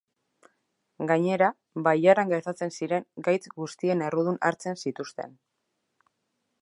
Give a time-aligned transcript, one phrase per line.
[1.09, 1.49] Gainera,
[1.87, 5.39] bailaran gertatzen ziren gaitz guztien errudun hartzen zituzten.